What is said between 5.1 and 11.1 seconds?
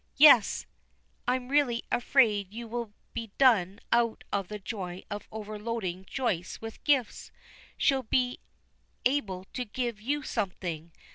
of overloading Joyce with gifts. She'll be able to give you something.